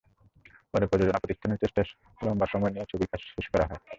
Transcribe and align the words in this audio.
পরে 0.71 0.85
প্রযোজনা 0.87 1.21
প্রতিষ্ঠানের 1.21 1.61
চেষ্টায় 1.63 1.87
লম্বা 2.21 2.47
সময় 2.53 2.71
নিয়ে 2.71 2.89
ছবিটির 2.89 3.11
কাজ 3.11 3.21
শেষ 3.27 3.45
করা 3.53 3.65
হয়। 3.69 3.81